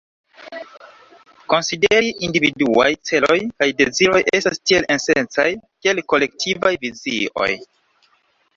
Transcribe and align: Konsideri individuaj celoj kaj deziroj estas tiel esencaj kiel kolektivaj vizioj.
Konsideri 1.53 2.09
individuaj 2.27 2.87
celoj 3.09 3.37
kaj 3.59 3.69
deziroj 3.83 4.23
estas 4.39 4.59
tiel 4.71 4.89
esencaj 4.97 5.47
kiel 5.67 6.05
kolektivaj 6.15 6.75
vizioj. 6.89 7.51